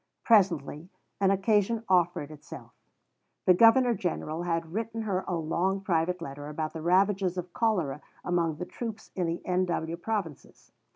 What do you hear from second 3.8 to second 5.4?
General had written her a